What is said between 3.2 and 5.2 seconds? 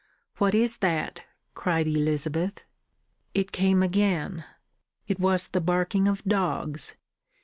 It came again. It